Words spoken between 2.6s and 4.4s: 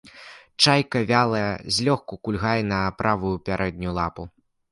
на правую пярэднюю лапу.